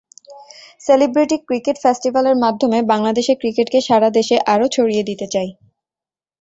[0.81, 5.49] Celebrity cricket ফেস্টিভ্যালের মাধ্যমে বাংলাদেশের ক্রিকেটকে সারা দেশে আরও ছড়িয়ে দিতে চাই।